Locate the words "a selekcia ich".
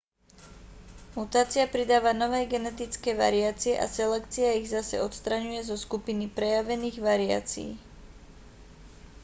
3.77-4.65